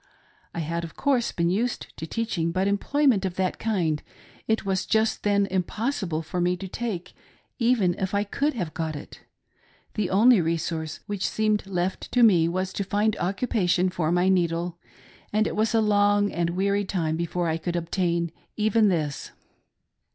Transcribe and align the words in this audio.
I 0.55 0.61
had, 0.61 0.83
of 0.83 0.95
course, 0.95 1.31
been 1.31 1.51
used 1.51 1.95
to 1.97 2.07
teaching, 2.07 2.51
but 2.51 2.67
employment 2.67 3.23
of 3.23 3.35
that 3.35 3.59
kind 3.59 4.01
it 4.47 4.65
was 4.65 4.87
just 4.87 5.21
then 5.21 5.45
impossible 5.45 6.23
for 6.23 6.41
me 6.41 6.57
to 6.57 6.67
take, 6.67 7.13
even 7.59 7.93
if 7.99 8.15
I 8.15 8.23
could 8.23 8.55
haye 8.55 8.71
got 8.73 8.95
it; 8.95 9.21
the 9.93 10.09
only 10.09 10.41
resource 10.41 11.01
which 11.05 11.29
seemed 11.29 11.67
left 11.67 12.11
to 12.13 12.23
me 12.23 12.47
was 12.47 12.73
to 12.73 12.83
find 12.83 13.15
occupation 13.17 13.89
for 13.91 14.11
my 14.11 14.27
needle, 14.27 14.79
and 15.31 15.45
it 15.45 15.55
was 15.55 15.75
a 15.75 15.81
long 15.81 16.31
and 16.31 16.49
weary 16.49 16.83
time 16.83 17.15
before 17.15 17.47
I 17.47 17.57
could 17.57 17.75
obtain 17.75 18.31
even 18.57 18.87
this. 18.87 19.29